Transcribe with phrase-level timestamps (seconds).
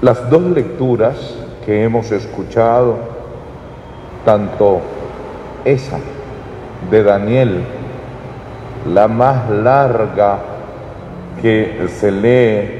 [0.00, 1.34] Las dos lecturas
[1.66, 2.98] que hemos escuchado,
[4.24, 4.80] tanto
[5.64, 5.98] esa
[6.88, 7.64] de Daniel,
[8.94, 10.38] la más larga
[11.42, 12.78] que se lee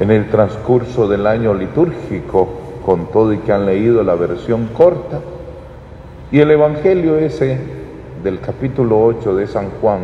[0.00, 2.48] en el transcurso del año litúrgico,
[2.84, 5.20] con todo y que han leído la versión corta,
[6.30, 7.58] y el Evangelio ese
[8.22, 10.00] del capítulo 8 de San Juan,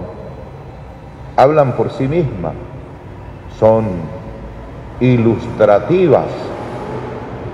[1.36, 2.54] hablan por sí mismas,
[3.58, 4.15] son
[5.00, 6.26] ilustrativas,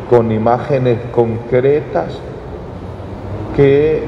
[0.08, 2.18] con imágenes concretas
[3.56, 4.02] que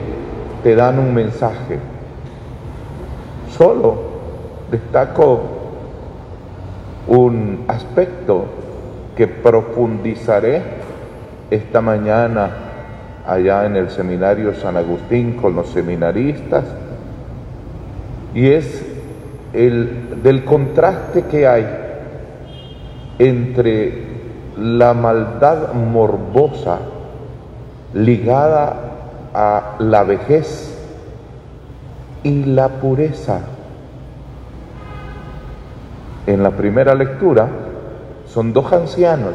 [0.62, 1.78] te dan un mensaje.
[3.56, 3.96] Solo
[4.70, 5.40] destaco
[7.06, 8.46] un aspecto
[9.16, 10.62] que profundizaré
[11.50, 12.50] esta mañana
[13.26, 16.64] allá en el seminario San Agustín con los seminaristas
[18.34, 18.84] y es
[19.52, 21.83] el del contraste que hay
[23.18, 24.14] entre
[24.56, 26.78] la maldad morbosa
[27.92, 28.76] ligada
[29.32, 30.78] a la vejez
[32.22, 33.40] y la pureza.
[36.26, 37.48] En la primera lectura
[38.26, 39.34] son dos ancianos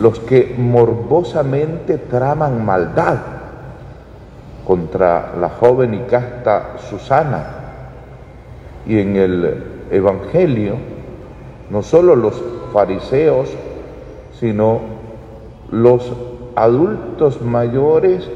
[0.00, 3.18] los que morbosamente traman maldad
[4.66, 7.44] contra la joven y casta Susana.
[8.86, 10.76] Y en el Evangelio
[11.70, 13.48] no solo los fariseos,
[14.38, 14.80] sino
[15.70, 16.12] los
[16.56, 18.28] adultos mayores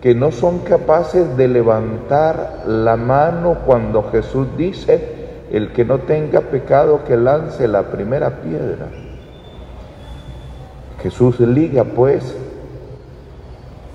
[0.00, 5.16] que no son capaces de levantar la mano cuando Jesús dice,
[5.50, 8.86] el que no tenga pecado que lance la primera piedra.
[11.02, 12.36] Jesús liga pues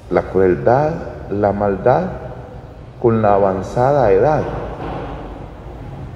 [0.09, 0.91] la crueldad,
[1.31, 2.03] la maldad
[3.01, 4.43] con la avanzada edad.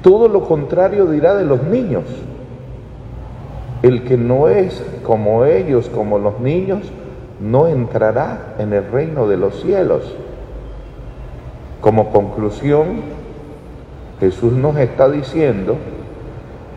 [0.01, 2.05] Todo lo contrario dirá de los niños.
[3.83, 6.91] El que no es como ellos, como los niños,
[7.39, 10.15] no entrará en el reino de los cielos.
[11.81, 13.01] Como conclusión,
[14.19, 15.77] Jesús nos está diciendo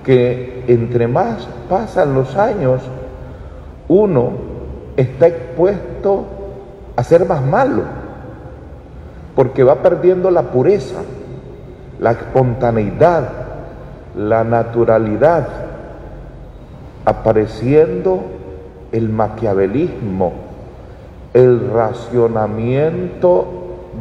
[0.04, 2.82] que entre más pasan los años,
[3.88, 4.32] uno
[4.96, 6.24] está expuesto
[6.96, 7.82] a ser más malo,
[9.34, 11.00] porque va perdiendo la pureza,
[11.98, 13.28] la espontaneidad,
[14.16, 15.48] la naturalidad,
[17.10, 18.22] apareciendo
[18.92, 20.32] el maquiavelismo,
[21.34, 23.46] el racionamiento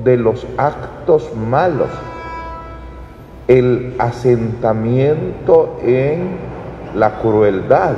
[0.04, 1.90] de los actos malos,
[3.48, 6.38] el asentamiento en
[6.96, 7.94] la crueldad,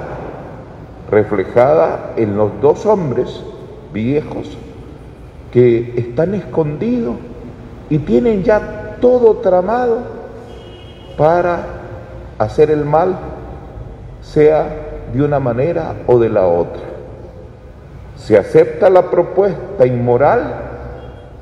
[1.10, 3.44] reflejada en los dos hombres
[3.92, 4.58] viejos
[5.52, 7.16] que están escondidos
[7.90, 10.04] y tienen ya todo tramado
[11.18, 11.66] para
[12.38, 13.18] hacer el mal,
[14.22, 16.81] sea de una manera o de la otra.
[18.16, 20.53] Si acepta la propuesta inmoral,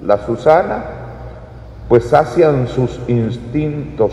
[0.01, 0.83] la Susana,
[1.87, 4.11] pues sacian sus instintos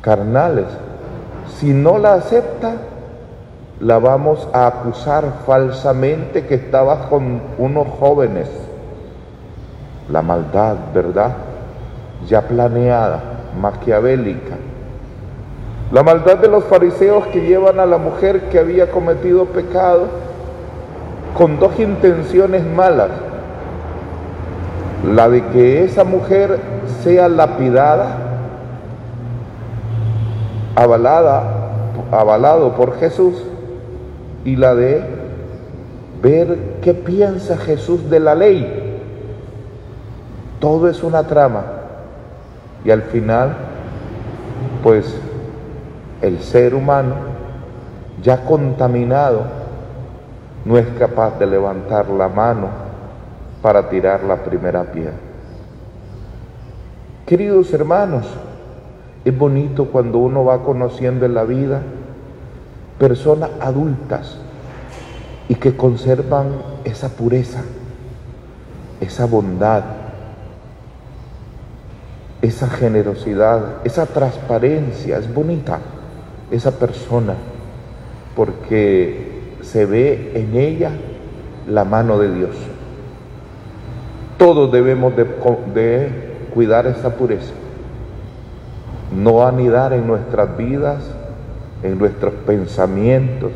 [0.00, 0.66] carnales.
[1.58, 2.74] Si no la acepta,
[3.80, 8.48] la vamos a acusar falsamente que estaba con unos jóvenes.
[10.08, 11.32] La maldad, ¿verdad?
[12.26, 13.20] Ya planeada,
[13.60, 14.56] maquiavélica
[15.92, 20.06] la maldad de los fariseos que llevan a la mujer que había cometido pecado
[21.36, 23.10] con dos intenciones malas.
[25.14, 26.60] La de que esa mujer
[27.02, 28.16] sea lapidada,
[30.76, 31.42] avalada,
[32.12, 33.42] avalado por Jesús,
[34.44, 35.02] y la de
[36.22, 39.00] ver qué piensa Jesús de la ley.
[40.60, 41.64] Todo es una trama.
[42.84, 43.56] Y al final,
[44.82, 45.14] pues
[46.22, 47.14] el ser humano,
[48.22, 49.44] ya contaminado,
[50.64, 52.68] no es capaz de levantar la mano
[53.62, 55.14] para tirar la primera piedra.
[57.26, 58.26] Queridos hermanos,
[59.24, 61.80] es bonito cuando uno va conociendo en la vida
[62.98, 64.36] personas adultas
[65.48, 66.48] y que conservan
[66.84, 67.62] esa pureza,
[69.00, 69.82] esa bondad,
[72.42, 75.78] esa generosidad, esa transparencia, es bonita
[76.50, 77.34] esa persona
[78.34, 79.30] porque
[79.62, 80.90] se ve en ella
[81.68, 82.56] la mano de Dios.
[84.38, 85.26] Todos debemos de,
[86.54, 87.52] cuidar esa pureza,
[89.14, 91.04] no anidar en nuestras vidas,
[91.82, 93.52] en nuestros pensamientos,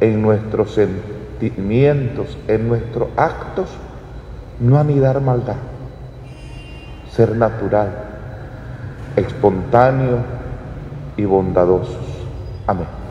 [0.00, 3.70] en nuestros sentimientos, en nuestros actos,
[4.60, 5.56] no anidar maldad,
[7.10, 7.88] ser natural,
[9.16, 10.35] espontáneo,
[11.16, 11.96] y bondadosos.
[12.66, 13.05] Amén.